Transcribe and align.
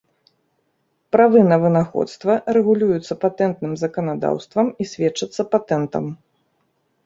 Правы 1.15 1.39
на 1.51 1.57
вынаходства 1.63 2.33
рэгулююцца 2.57 3.13
патэнтным 3.27 3.73
заканадаўствам 3.85 4.67
і 4.85 4.91
сведчацца 4.97 5.41
патэнтам. 5.57 6.05